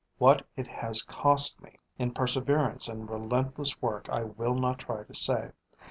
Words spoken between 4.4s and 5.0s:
not